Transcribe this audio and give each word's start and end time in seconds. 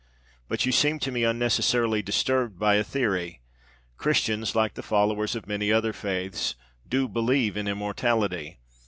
But 0.47 0.65
you 0.65 0.71
seem 0.71 0.97
to 1.01 1.11
me 1.11 1.23
unnecessarily 1.23 2.01
disturbed 2.01 2.57
by 2.57 2.73
a 2.73 2.83
theory. 2.83 3.39
Christians, 3.97 4.55
like 4.55 4.73
the 4.73 4.81
followers 4.81 5.35
of 5.35 5.45
many 5.45 5.71
other 5.71 5.93
faiths, 5.93 6.55
do 6.89 7.07
'believe' 7.07 7.55
in 7.55 7.67
immortality. 7.67 8.57